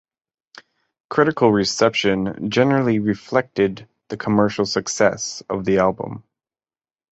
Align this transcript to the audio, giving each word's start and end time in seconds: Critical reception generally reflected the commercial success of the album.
Critical 1.11 1.51
reception 1.51 2.49
generally 2.49 2.97
reflected 2.97 3.87
the 4.07 4.17
commercial 4.17 4.65
success 4.65 5.43
of 5.47 5.63
the 5.63 5.77
album. 5.77 6.23